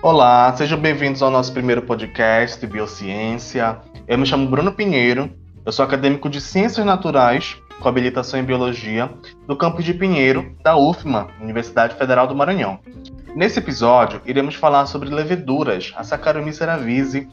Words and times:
Olá, 0.00 0.54
sejam 0.56 0.78
bem-vindos 0.78 1.22
ao 1.22 1.30
nosso 1.30 1.52
primeiro 1.52 1.82
podcast 1.82 2.60
de 2.60 2.68
Biociência. 2.68 3.78
Eu 4.06 4.16
me 4.16 4.24
chamo 4.24 4.48
Bruno 4.48 4.70
Pinheiro, 4.70 5.28
eu 5.66 5.72
sou 5.72 5.84
acadêmico 5.84 6.30
de 6.30 6.40
Ciências 6.40 6.86
Naturais, 6.86 7.60
com 7.80 7.88
habilitação 7.88 8.38
em 8.38 8.44
Biologia, 8.44 9.10
do 9.48 9.56
campus 9.56 9.84
de 9.84 9.92
Pinheiro, 9.92 10.54
da 10.62 10.76
UFMA, 10.76 11.26
Universidade 11.40 11.96
Federal 11.96 12.28
do 12.28 12.36
Maranhão. 12.36 12.78
Nesse 13.34 13.58
episódio, 13.58 14.22
iremos 14.24 14.54
falar 14.54 14.86
sobre 14.86 15.10
leveduras, 15.10 15.92
a 15.96 16.04
Saccharomyces 16.04 16.58
cerevisiae, 16.58 17.28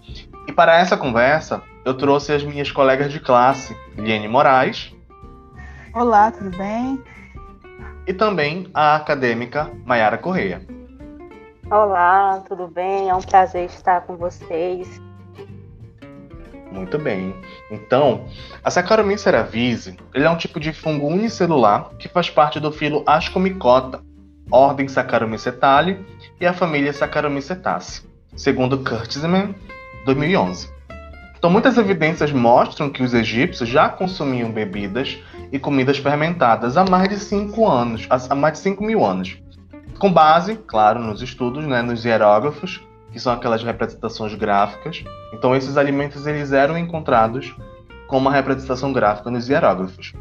e 0.48 0.52
para 0.52 0.76
essa 0.76 0.98
conversa, 0.98 1.62
eu 1.86 1.94
trouxe 1.94 2.34
as 2.34 2.44
minhas 2.44 2.72
colegas 2.72 3.12
de 3.12 3.20
classe, 3.20 3.78
Liane 3.96 4.28
Moraes. 4.28 4.92
Olá, 5.94 6.32
tudo 6.32 6.50
bem? 6.58 7.00
E 8.08 8.14
também 8.14 8.68
a 8.74 8.96
acadêmica 8.96 9.70
Mayara 9.86 10.18
Correia. 10.18 10.75
Olá, 11.70 12.44
tudo 12.48 12.68
bem? 12.68 13.10
É 13.10 13.16
um 13.16 13.22
prazer 13.22 13.66
estar 13.66 14.02
com 14.02 14.16
vocês. 14.16 15.02
Muito 16.72 17.00
bem. 17.00 17.36
Então, 17.72 18.26
a 18.64 18.70
Saccharomyces 18.70 19.22
cerevisiae 19.22 19.98
ele 20.14 20.26
é 20.26 20.30
um 20.30 20.38
tipo 20.38 20.60
de 20.60 20.72
fungo 20.72 21.08
unicelular 21.08 21.90
que 21.98 22.08
faz 22.08 22.30
parte 22.30 22.60
do 22.60 22.72
filo 22.72 23.04
Ascomycota, 23.08 24.00
ordem 24.52 24.88
Saccharomycetale 24.88 26.06
e 26.40 26.46
a 26.46 26.54
família 26.54 26.94
Saccharomycetaceae, 26.94 28.08
segundo 28.36 28.84
Kurtzman, 28.84 29.56
2011. 30.06 30.70
Então, 31.36 31.50
muitas 31.50 31.80
evidências 31.80 32.32
mostram 32.32 32.92
que 32.92 33.02
os 33.02 33.12
egípcios 33.16 33.68
já 33.68 33.90
consumiam 33.90 34.52
bebidas 34.52 35.18
e 35.52 35.58
comidas 35.58 35.98
fermentadas 35.98 36.78
há 36.78 36.86
mais 36.86 37.10
de 37.10 37.18
5 37.18 37.68
anos, 37.68 38.06
há 38.08 38.36
mais 38.36 38.54
de 38.54 38.60
5 38.60 38.84
mil 38.84 39.04
anos 39.04 39.44
com 39.98 40.12
base, 40.12 40.56
claro, 40.56 41.00
nos 41.00 41.22
estudos, 41.22 41.66
né, 41.66 41.82
nos 41.82 42.06
hierógrafos, 42.06 42.82
que 43.12 43.20
são 43.20 43.34
aquelas 43.34 43.64
representações 43.64 44.34
gráficas. 44.36 45.04
Então 45.34 45.56
esses 45.56 45.78
alimentos 45.78 46.28
eles 46.28 46.52
eram 46.52 46.78
encontrados 46.78 47.56
com 48.08 48.18
uma 48.18 48.32
representação 48.32 48.92
gráfica 48.92 49.32
nos 49.32 49.48
hierógrafos. 49.50 50.14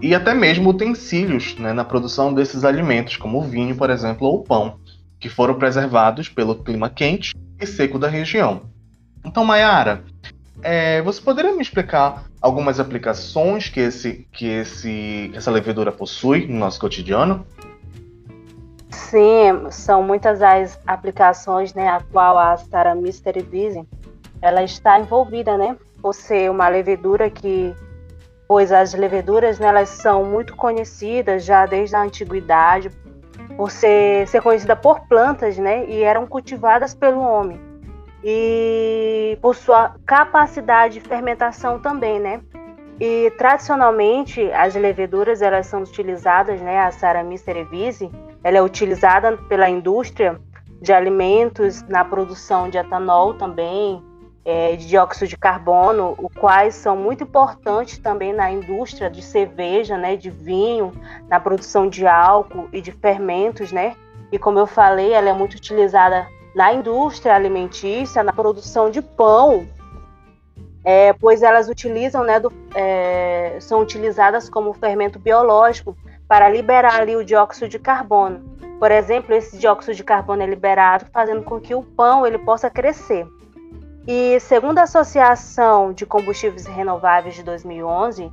E 0.00 0.14
até 0.14 0.34
mesmo 0.34 0.70
utensílios 0.70 1.56
né, 1.56 1.72
na 1.72 1.84
produção 1.84 2.34
desses 2.34 2.64
alimentos, 2.64 3.16
como 3.16 3.38
o 3.38 3.42
vinho, 3.42 3.76
por 3.76 3.88
exemplo, 3.88 4.26
ou 4.26 4.40
o 4.40 4.42
pão, 4.42 4.78
que 5.18 5.28
foram 5.28 5.54
preservados 5.54 6.28
pelo 6.28 6.56
clima 6.56 6.90
quente 6.90 7.34
e 7.58 7.66
seco 7.66 7.98
da 7.98 8.08
região. 8.08 8.62
Então, 9.24 9.44
Mayara, 9.44 10.04
é, 10.62 11.00
você 11.02 11.20
poderia 11.20 11.54
me 11.54 11.62
explicar 11.62 12.24
algumas 12.40 12.78
aplicações 12.78 13.68
que, 13.68 13.80
esse, 13.80 14.26
que 14.32 14.46
esse, 14.46 15.30
essa 15.32 15.50
levedura 15.50 15.90
possui 15.90 16.46
no 16.46 16.58
nosso 16.58 16.78
cotidiano? 16.78 17.46
Sim, 18.94 19.70
são 19.70 20.02
muitas 20.02 20.40
as 20.40 20.78
aplicações, 20.86 21.74
né, 21.74 21.88
a 21.88 22.00
qual 22.12 22.38
a 22.38 22.56
Sara 22.56 22.94
Mystery 22.94 23.42
Vision, 23.42 23.84
ela 24.40 24.62
está 24.62 24.98
envolvida, 25.00 25.58
né, 25.58 25.76
por 26.00 26.14
ser 26.14 26.48
uma 26.50 26.68
levedura 26.68 27.28
que, 27.28 27.74
pois 28.46 28.70
as 28.70 28.94
leveduras, 28.94 29.58
né, 29.58 29.66
elas 29.66 29.88
são 29.88 30.24
muito 30.24 30.54
conhecidas 30.54 31.44
já 31.44 31.66
desde 31.66 31.96
a 31.96 32.02
antiguidade, 32.02 32.90
por 33.56 33.70
ser, 33.70 34.28
ser 34.28 34.40
conhecida 34.40 34.76
por 34.76 35.00
plantas, 35.08 35.58
né, 35.58 35.84
e 35.86 36.02
eram 36.02 36.24
cultivadas 36.26 36.94
pelo 36.94 37.20
homem. 37.20 37.60
E 38.22 39.36
por 39.42 39.56
sua 39.56 39.96
capacidade 40.06 40.94
de 40.94 41.00
fermentação 41.00 41.80
também, 41.80 42.20
né, 42.20 42.40
e 43.00 43.32
tradicionalmente 43.36 44.52
as 44.52 44.74
leveduras 44.76 45.42
elas 45.42 45.66
são 45.66 45.82
utilizadas, 45.82 46.60
né, 46.60 46.78
a 46.78 46.92
Saramys 46.92 47.40
cerevisiae, 47.40 48.10
ela 48.44 48.58
é 48.58 48.62
utilizada 48.62 49.36
pela 49.48 49.68
indústria 49.68 50.38
de 50.80 50.92
alimentos 50.92 51.82
na 51.88 52.04
produção 52.04 52.68
de 52.68 52.76
etanol 52.76 53.32
também, 53.34 54.04
é, 54.44 54.76
de 54.76 54.86
dióxido 54.86 55.26
de 55.26 55.38
carbono, 55.38 56.14
os 56.18 56.30
quais 56.34 56.74
são 56.74 56.94
muito 56.94 57.24
importantes 57.24 57.96
também 57.96 58.34
na 58.34 58.52
indústria 58.52 59.08
de 59.08 59.22
cerveja, 59.22 59.96
né, 59.96 60.14
de 60.14 60.28
vinho, 60.28 60.92
na 61.26 61.40
produção 61.40 61.88
de 61.88 62.06
álcool 62.06 62.68
e 62.70 62.82
de 62.82 62.92
fermentos, 62.92 63.72
né? 63.72 63.96
E 64.30 64.38
como 64.38 64.58
eu 64.58 64.66
falei, 64.66 65.14
ela 65.14 65.30
é 65.30 65.32
muito 65.32 65.54
utilizada 65.54 66.26
na 66.54 66.74
indústria 66.74 67.34
alimentícia, 67.34 68.22
na 68.22 68.32
produção 68.32 68.90
de 68.90 69.00
pão, 69.00 69.66
é, 70.84 71.14
pois 71.14 71.42
elas 71.42 71.70
utilizam, 71.70 72.22
né, 72.22 72.38
do, 72.38 72.52
é, 72.74 73.56
são 73.58 73.80
utilizadas 73.80 74.50
como 74.50 74.74
fermento 74.74 75.18
biológico 75.18 75.96
para 76.34 76.48
liberar 76.48 76.96
ali 76.96 77.14
o 77.14 77.24
dióxido 77.24 77.68
de 77.68 77.78
carbono. 77.78 78.40
Por 78.80 78.90
exemplo, 78.90 79.32
esse 79.32 79.56
dióxido 79.56 79.94
de 79.94 80.02
carbono 80.02 80.42
é 80.42 80.46
liberado, 80.46 81.06
fazendo 81.12 81.44
com 81.44 81.60
que 81.60 81.76
o 81.76 81.82
pão 81.84 82.26
ele 82.26 82.38
possa 82.38 82.68
crescer. 82.68 83.24
E 84.04 84.40
segundo 84.40 84.80
a 84.80 84.82
Associação 84.82 85.92
de 85.92 86.04
Combustíveis 86.04 86.66
Renováveis 86.66 87.36
de 87.36 87.44
2011, 87.44 88.32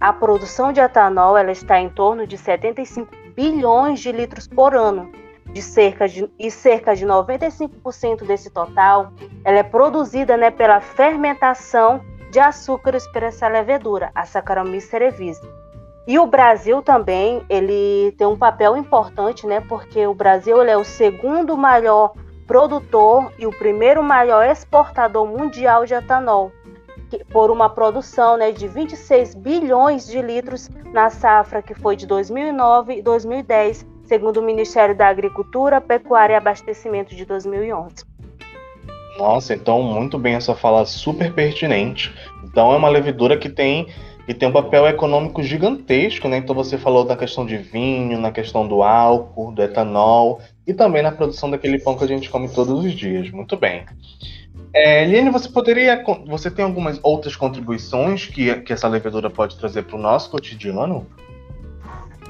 a 0.00 0.12
produção 0.12 0.72
de 0.72 0.78
etanol 0.78 1.36
ela 1.36 1.50
está 1.50 1.80
em 1.80 1.88
torno 1.88 2.24
de 2.24 2.38
75 2.38 3.10
bilhões 3.34 3.98
de 3.98 4.12
litros 4.12 4.46
por 4.46 4.76
ano, 4.76 5.10
de 5.52 5.60
cerca 5.60 6.06
de, 6.06 6.30
e 6.38 6.52
cerca 6.52 6.94
de 6.94 7.04
95% 7.04 8.24
desse 8.24 8.48
total 8.50 9.12
ela 9.44 9.58
é 9.58 9.64
produzida 9.64 10.36
né, 10.36 10.52
pela 10.52 10.80
fermentação 10.80 12.00
de 12.30 12.38
açúcares 12.38 13.08
por 13.08 13.24
essa 13.24 13.48
levedura, 13.48 14.12
a 14.14 14.24
Saccharomyces 14.24 14.88
cerevisiae. 14.88 15.59
E 16.10 16.18
o 16.18 16.26
Brasil 16.26 16.82
também, 16.82 17.40
ele 17.48 18.12
tem 18.18 18.26
um 18.26 18.36
papel 18.36 18.76
importante, 18.76 19.46
né? 19.46 19.60
Porque 19.60 20.08
o 20.08 20.12
Brasil 20.12 20.60
é 20.60 20.76
o 20.76 20.82
segundo 20.82 21.56
maior 21.56 22.14
produtor 22.48 23.32
e 23.38 23.46
o 23.46 23.56
primeiro 23.56 24.02
maior 24.02 24.44
exportador 24.44 25.24
mundial 25.24 25.86
de 25.86 25.94
etanol, 25.94 26.50
por 27.30 27.48
uma 27.48 27.68
produção 27.68 28.36
né, 28.36 28.50
de 28.50 28.66
26 28.66 29.36
bilhões 29.36 30.04
de 30.04 30.20
litros 30.20 30.68
na 30.92 31.10
safra 31.10 31.62
que 31.62 31.74
foi 31.74 31.94
de 31.94 32.08
2009 32.08 32.94
e 32.94 33.02
2010, 33.02 33.86
segundo 34.02 34.38
o 34.38 34.42
Ministério 34.42 34.96
da 34.96 35.06
Agricultura, 35.06 35.80
Pecuária 35.80 36.34
e 36.34 36.36
Abastecimento 36.36 37.14
de 37.14 37.24
2011. 37.24 38.04
Nossa, 39.16 39.54
então 39.54 39.80
muito 39.80 40.18
bem 40.18 40.34
essa 40.34 40.56
fala, 40.56 40.84
super 40.84 41.32
pertinente. 41.32 42.12
Então 42.42 42.72
é 42.72 42.76
uma 42.76 42.88
levedura 42.88 43.36
que 43.36 43.48
tem 43.48 43.86
e 44.30 44.34
tem 44.34 44.48
um 44.48 44.52
papel 44.52 44.86
econômico 44.86 45.42
gigantesco, 45.42 46.28
né? 46.28 46.36
Então 46.36 46.54
você 46.54 46.78
falou 46.78 47.04
da 47.04 47.16
questão 47.16 47.44
de 47.44 47.56
vinho, 47.56 48.16
na 48.16 48.30
questão 48.30 48.64
do 48.64 48.80
álcool, 48.80 49.50
do 49.50 49.60
etanol 49.60 50.40
e 50.64 50.72
também 50.72 51.02
na 51.02 51.10
produção 51.10 51.50
daquele 51.50 51.80
pão 51.80 51.98
que 51.98 52.04
a 52.04 52.06
gente 52.06 52.30
come 52.30 52.48
todos 52.48 52.84
os 52.84 52.92
dias. 52.92 53.28
Muito 53.32 53.56
bem. 53.56 53.84
É, 54.72 55.04
Liane, 55.04 55.30
você 55.30 55.48
poderia. 55.48 56.04
Você 56.28 56.48
tem 56.48 56.64
algumas 56.64 57.00
outras 57.02 57.34
contribuições 57.34 58.26
que, 58.26 58.54
que 58.60 58.72
essa 58.72 58.86
levedura 58.86 59.28
pode 59.28 59.58
trazer 59.58 59.82
para 59.82 59.96
o 59.96 60.00
nosso 60.00 60.30
cotidiano? 60.30 61.04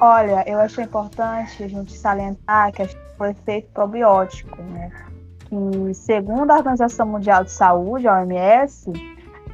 Olha, 0.00 0.42
eu 0.46 0.58
acho 0.58 0.80
importante 0.80 1.62
a 1.62 1.68
gente 1.68 1.92
salientar 1.92 2.72
que 2.72 2.80
o 3.18 3.24
efeito 3.26 3.68
probiótico, 3.74 4.56
né? 4.62 4.90
Que 5.44 5.92
segundo 5.92 6.50
a 6.50 6.56
Organização 6.56 7.04
Mundial 7.04 7.44
de 7.44 7.50
Saúde, 7.50 8.08
a 8.08 8.22
OMS, 8.22 8.90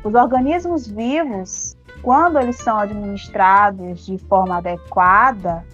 os 0.04 0.14
organismos 0.14 0.86
vivos 0.86 1.76
quando 2.06 2.38
eles 2.38 2.54
são 2.58 2.78
administrados 2.78 4.06
de 4.06 4.16
forma 4.16 4.58
adequada 4.58 5.66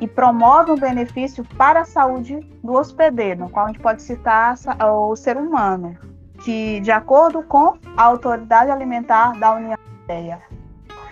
e 0.00 0.08
promovem 0.08 0.72
um 0.72 0.78
benefício 0.78 1.44
para 1.58 1.82
a 1.82 1.84
saúde 1.84 2.40
do 2.64 2.72
hospedeiro, 2.72 3.40
no 3.40 3.50
qual 3.50 3.66
a 3.66 3.68
gente 3.68 3.80
pode 3.80 4.00
citar 4.00 4.54
o 4.80 5.14
ser 5.14 5.36
humano, 5.36 5.94
que, 6.42 6.80
de 6.80 6.90
acordo 6.90 7.42
com 7.42 7.76
a 7.98 8.02
Autoridade 8.02 8.70
Alimentar 8.70 9.38
da 9.38 9.54
União 9.54 9.76
Europeia, 9.78 10.40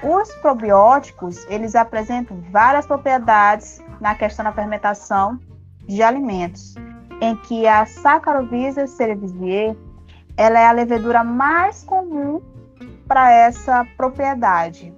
os 0.03 0.35
probióticos, 0.37 1.45
eles 1.51 1.77
apresentam 1.77 2.43
várias 2.51 2.87
propriedades 2.87 3.83
na 4.01 4.15
questão 4.15 4.43
da 4.43 4.53
fermentação 4.53 5.39
de 5.87 6.03
alimentos, 6.03 6.77
em 7.21 7.37
que 7.37 7.67
a 7.67 7.85
Saccharomyces 7.85 8.89
cerevisiae, 8.93 9.77
ela 10.35 10.59
é 10.59 10.67
a 10.67 10.73
levedura 10.73 11.23
mais 11.23 11.85
comum 11.85 12.41
para 13.11 13.33
essa 13.33 13.85
propriedade. 13.97 14.95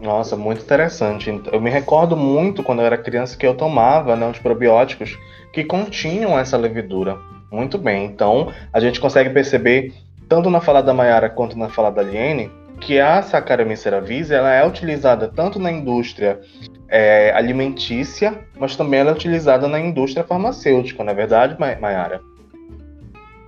Nossa, 0.00 0.36
muito 0.36 0.62
interessante. 0.62 1.42
Eu 1.50 1.60
me 1.60 1.68
recordo 1.68 2.16
muito 2.16 2.62
quando 2.62 2.82
eu 2.82 2.86
era 2.86 2.96
criança 2.96 3.36
que 3.36 3.44
eu 3.44 3.56
tomava 3.56 4.14
né, 4.14 4.30
os 4.30 4.38
probióticos 4.38 5.18
que 5.52 5.64
continham 5.64 6.38
essa 6.38 6.56
levedura. 6.56 7.18
Muito 7.50 7.78
bem. 7.78 8.04
Então, 8.04 8.52
a 8.72 8.78
gente 8.78 9.00
consegue 9.00 9.30
perceber, 9.30 9.92
tanto 10.28 10.48
na 10.48 10.60
fala 10.60 10.84
da 10.84 10.94
Mayara 10.94 11.28
quanto 11.28 11.58
na 11.58 11.68
fala 11.68 11.90
da 11.90 12.00
Liene, 12.00 12.48
que 12.80 13.00
a 13.00 13.20
Saccharomyces 13.22 13.82
cerevisiae 13.82 14.38
ela 14.38 14.52
é 14.52 14.64
utilizada 14.64 15.26
tanto 15.26 15.58
na 15.58 15.72
indústria 15.72 16.40
é, 16.88 17.32
alimentícia, 17.34 18.38
mas 18.56 18.76
também 18.76 19.00
ela 19.00 19.10
é 19.10 19.14
utilizada 19.14 19.66
na 19.66 19.80
indústria 19.80 20.22
farmacêutica, 20.22 21.02
não 21.02 21.10
é 21.10 21.14
verdade, 21.14 21.56
Mayara? 21.58 22.20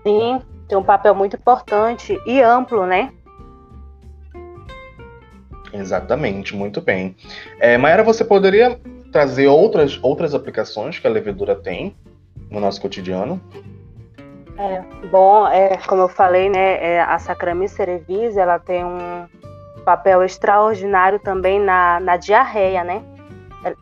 Sim, 0.02 0.42
tem 0.66 0.76
um 0.76 0.82
papel 0.82 1.14
muito 1.14 1.36
importante 1.36 2.20
e 2.26 2.42
amplo, 2.42 2.84
né? 2.86 3.12
Exatamente, 5.72 6.54
muito 6.54 6.80
bem. 6.80 7.16
É, 7.60 7.76
Mayara, 7.76 8.02
você 8.02 8.24
poderia 8.24 8.78
trazer 9.12 9.48
outras, 9.48 9.98
outras 10.02 10.34
aplicações 10.34 10.98
que 10.98 11.06
a 11.06 11.10
levedura 11.10 11.54
tem 11.54 11.94
no 12.50 12.60
nosso 12.60 12.80
cotidiano? 12.80 13.40
É, 14.58 14.82
bom, 15.08 15.46
é, 15.48 15.76
como 15.86 16.02
eu 16.02 16.08
falei, 16.08 16.48
né, 16.48 16.82
é, 16.82 17.00
a 17.00 17.18
Saccharomyces 17.18 17.76
cerevisiae, 17.76 18.38
ela 18.38 18.58
tem 18.58 18.84
um 18.84 19.26
papel 19.84 20.22
extraordinário 20.22 21.18
também 21.18 21.60
na, 21.60 22.00
na 22.00 22.16
diarreia, 22.16 22.82
né? 22.82 23.02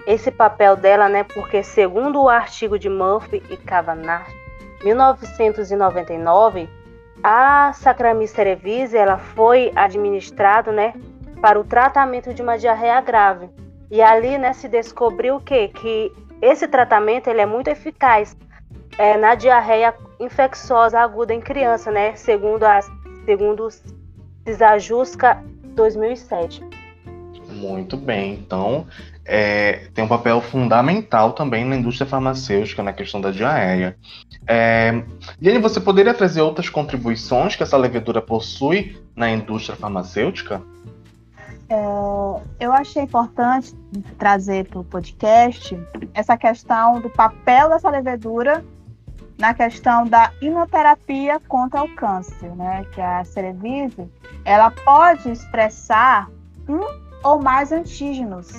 Esse 0.06 0.30
papel 0.30 0.76
dela, 0.76 1.08
né, 1.08 1.24
porque 1.24 1.62
segundo 1.62 2.22
o 2.22 2.28
artigo 2.28 2.78
de 2.78 2.88
Murphy 2.88 3.42
e 3.50 3.56
Kavanagh, 3.56 4.26
1999, 4.82 6.68
a 7.22 7.72
Saccharomyces 7.72 8.34
cerevisiae, 8.34 9.00
ela 9.00 9.18
foi 9.18 9.70
administrada, 9.74 10.72
né, 10.72 10.94
para 11.44 11.60
o 11.60 11.64
tratamento 11.64 12.32
de 12.32 12.40
uma 12.40 12.56
diarreia 12.56 12.98
grave. 13.02 13.50
E 13.90 14.00
ali, 14.00 14.38
né, 14.38 14.54
se 14.54 14.66
descobriu 14.66 15.36
o 15.36 15.40
quê? 15.40 15.68
Que 15.68 16.10
esse 16.40 16.66
tratamento 16.66 17.28
ele 17.28 17.42
é 17.42 17.44
muito 17.44 17.68
eficaz 17.68 18.34
é, 18.96 19.18
na 19.18 19.34
diarreia 19.34 19.94
infecciosa 20.18 20.98
aguda 20.98 21.34
em 21.34 21.42
criança, 21.42 21.90
né? 21.90 22.16
Segundo 22.16 22.64
as 22.64 22.90
segundo 23.26 23.68
Cisajusca 24.46 25.44
2007. 25.74 26.64
Muito 27.50 27.98
bem. 27.98 28.32
Então, 28.32 28.86
é, 29.22 29.88
tem 29.92 30.02
um 30.02 30.08
papel 30.08 30.40
fundamental 30.40 31.34
também 31.34 31.62
na 31.62 31.76
indústria 31.76 32.08
farmacêutica 32.08 32.82
na 32.82 32.94
questão 32.94 33.20
da 33.20 33.30
diarreia. 33.30 33.98
É, 34.46 35.02
Liane, 35.42 35.58
você 35.58 35.78
poderia 35.78 36.14
trazer 36.14 36.40
outras 36.40 36.70
contribuições 36.70 37.54
que 37.54 37.62
essa 37.62 37.76
levedura 37.76 38.22
possui 38.22 38.96
na 39.14 39.30
indústria 39.30 39.76
farmacêutica? 39.76 40.62
É, 41.74 41.84
eu 42.60 42.72
achei 42.72 43.02
importante 43.02 43.74
trazer 44.16 44.68
para 44.68 44.78
o 44.78 44.84
podcast 44.84 45.76
essa 46.14 46.36
questão 46.36 47.00
do 47.00 47.10
papel 47.10 47.68
dessa 47.68 47.90
levedura 47.90 48.64
na 49.36 49.52
questão 49.52 50.06
da 50.06 50.32
imunoterapia 50.40 51.40
contra 51.48 51.82
o 51.82 51.92
câncer, 51.96 52.54
né? 52.54 52.84
Que 52.92 53.00
a 53.00 53.24
Cerevise, 53.24 54.08
ela 54.44 54.70
pode 54.70 55.28
expressar 55.28 56.30
um 56.68 56.80
ou 57.24 57.42
mais 57.42 57.72
antígenos 57.72 58.52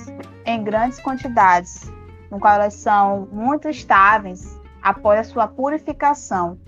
em 0.44 0.62
grandes 0.62 1.00
quantidades, 1.00 1.90
no 2.30 2.38
qual 2.38 2.56
elas 2.56 2.74
são 2.74 3.26
muito 3.32 3.66
estáveis 3.66 4.60
após 4.82 5.20
a 5.20 5.24
sua 5.24 5.48
purificação. 5.48 6.58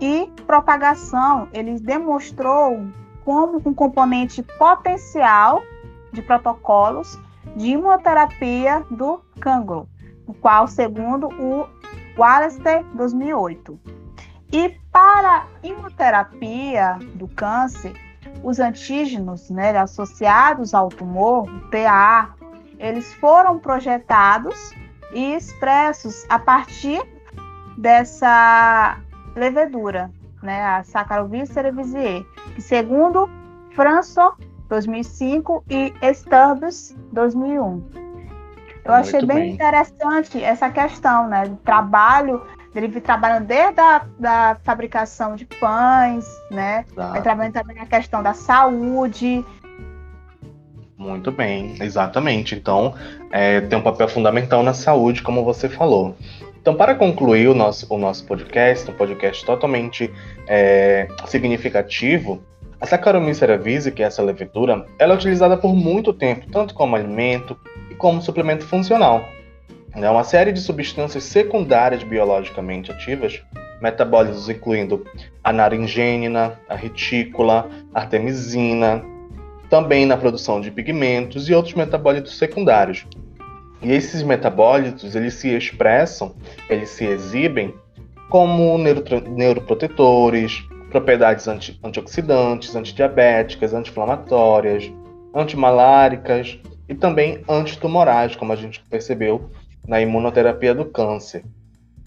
E 0.00 0.26
propagação, 0.46 1.48
ele 1.52 1.78
demonstrou 1.78 2.86
como 3.26 3.60
um 3.66 3.74
componente 3.74 4.42
potencial 4.58 5.62
de 6.12 6.22
protocolos 6.22 7.18
de 7.56 7.68
imunoterapia 7.70 8.84
do 8.90 9.20
cancro, 9.40 9.88
o 10.26 10.34
qual, 10.34 10.66
segundo 10.66 11.28
o 11.28 11.66
Wallace 12.16 12.60
2008. 12.94 13.78
E 14.52 14.68
para 14.92 15.46
imunoterapia 15.62 16.98
do 17.14 17.26
câncer, 17.28 17.94
os 18.42 18.58
antígenos 18.58 19.50
né, 19.50 19.76
associados 19.76 20.74
ao 20.74 20.88
tumor, 20.88 21.48
o 21.48 21.70
eles 22.78 23.12
foram 23.14 23.58
projetados 23.58 24.72
e 25.12 25.34
expressos 25.34 26.24
a 26.28 26.38
partir 26.38 27.00
dessa 27.78 28.98
levedura, 29.34 30.10
né, 30.42 30.62
a 30.64 30.82
Saccharomyces 30.82 31.54
cerevisiae, 31.54 32.24
que 32.54 32.60
segundo 32.60 33.28
François 33.74 34.34
2005 34.72 35.64
e 35.68 35.92
Stubbs 36.14 36.96
2001. 37.12 37.60
Eu 37.60 37.72
Muito 37.74 38.90
achei 38.90 39.20
bem, 39.20 39.36
bem, 39.36 39.52
interessante 39.52 40.42
essa 40.42 40.70
questão, 40.70 41.28
né? 41.28 41.44
Do 41.44 41.56
trabalho, 41.56 42.42
ele 42.74 43.00
trabalhando 43.00 43.46
desde 43.46 43.78
a 43.78 44.06
da 44.18 44.56
fabricação 44.64 45.36
de 45.36 45.44
pães, 45.44 46.26
né? 46.50 46.86
Vai 46.96 47.20
trabalhando 47.20 47.52
também 47.52 47.78
a 47.78 47.86
questão 47.86 48.22
da 48.22 48.32
saúde. 48.32 49.44
Muito 50.96 51.30
bem, 51.30 51.76
exatamente. 51.80 52.54
Então, 52.54 52.94
é, 53.30 53.60
tem 53.60 53.78
um 53.78 53.82
papel 53.82 54.08
fundamental 54.08 54.62
na 54.62 54.72
saúde, 54.72 55.22
como 55.22 55.44
você 55.44 55.68
falou. 55.68 56.16
Então, 56.60 56.74
para 56.74 56.94
concluir 56.94 57.48
o 57.48 57.54
nosso, 57.54 57.86
o 57.92 57.98
nosso 57.98 58.24
podcast, 58.24 58.90
um 58.90 58.94
podcast 58.94 59.44
totalmente 59.44 60.10
é, 60.46 61.08
significativo, 61.26 62.42
a 62.82 62.86
Saccharomyces 62.86 63.38
cerevisiae, 63.38 63.92
que 63.92 64.02
é 64.02 64.06
essa 64.06 64.20
levedura, 64.20 64.84
ela 64.98 65.12
é 65.12 65.16
utilizada 65.16 65.56
por 65.56 65.72
muito 65.72 66.12
tempo, 66.12 66.50
tanto 66.50 66.74
como 66.74 66.96
alimento, 66.96 67.56
como 67.96 68.20
suplemento 68.20 68.66
funcional. 68.66 69.24
É 69.94 70.10
uma 70.10 70.24
série 70.24 70.50
de 70.50 70.60
substâncias 70.60 71.22
secundárias 71.22 72.02
biologicamente 72.02 72.90
ativas, 72.90 73.40
metabólitos 73.80 74.48
incluindo 74.48 75.06
a 75.44 75.52
naringênina, 75.52 76.58
a 76.68 76.74
retícula, 76.74 77.70
a 77.94 78.00
artemisina, 78.00 79.00
também 79.70 80.04
na 80.04 80.16
produção 80.16 80.60
de 80.60 80.72
pigmentos 80.72 81.48
e 81.48 81.54
outros 81.54 81.74
metabólitos 81.74 82.36
secundários. 82.36 83.06
E 83.80 83.92
esses 83.92 84.24
metabólitos, 84.24 85.14
eles 85.14 85.34
se 85.34 85.54
expressam, 85.54 86.34
eles 86.68 86.90
se 86.90 87.04
exibem 87.04 87.72
como 88.28 88.76
neuroprotetores, 88.76 90.64
propriedades 90.92 91.48
anti 91.48 91.80
antioxidantes, 91.82 92.76
antidiabéticas, 92.76 93.74
anti-inflamatórias, 93.74 94.92
antimaláricas, 95.34 96.60
e 96.88 96.94
também 96.94 97.42
antitumorais, 97.48 98.36
como 98.36 98.52
a 98.52 98.56
gente 98.56 98.80
percebeu 98.90 99.50
na 99.88 100.00
imunoterapia 100.00 100.74
do 100.74 100.84
câncer. 100.84 101.42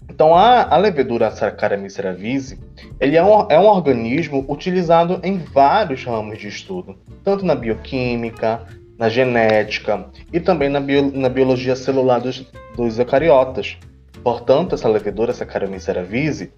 Então, 0.08 0.34
a, 0.34 0.62
a 0.62 0.76
levedura 0.76 1.30
Saccharomyces 1.30 1.94
cerevisiae, 1.94 2.60
ele 3.00 3.16
é 3.16 3.24
um, 3.24 3.46
é 3.50 3.58
um 3.58 3.66
organismo 3.66 4.46
utilizado 4.48 5.20
em 5.24 5.38
vários 5.38 6.04
ramos 6.04 6.38
de 6.38 6.46
estudo, 6.46 6.96
tanto 7.24 7.44
na 7.44 7.56
bioquímica, 7.56 8.62
na 8.96 9.08
genética 9.08 10.06
e 10.32 10.38
também 10.38 10.68
na, 10.68 10.80
bio, 10.80 11.10
na 11.12 11.28
biologia 11.28 11.74
celular 11.74 12.20
dos, 12.20 12.46
dos 12.76 12.98
eucariotas. 12.98 13.76
Portanto, 14.22 14.74
essa 14.74 14.88
levedura 14.88 15.32
Saccharomyces 15.32 15.84
cerevisiae 15.84 16.52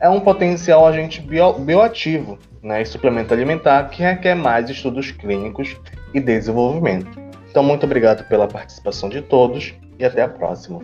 é 0.00 0.08
um 0.08 0.20
potencial 0.20 0.86
agente 0.86 1.20
bio, 1.20 1.54
bioativo 1.54 2.38
né, 2.62 2.82
e 2.82 2.86
suplemento 2.86 3.32
alimentar 3.32 3.88
que 3.90 4.02
requer 4.02 4.34
mais 4.34 4.68
estudos 4.70 5.10
clínicos 5.10 5.76
e 6.14 6.20
desenvolvimento. 6.20 7.18
Então, 7.50 7.62
muito 7.62 7.84
obrigado 7.84 8.28
pela 8.28 8.46
participação 8.46 9.08
de 9.08 9.22
todos 9.22 9.74
e 9.98 10.04
até 10.04 10.22
a 10.22 10.28
próxima. 10.28 10.80